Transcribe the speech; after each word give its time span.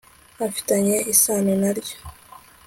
afitanye 0.47 0.95
isano 1.13 1.53
na 1.61 1.71
ryo 1.77 1.97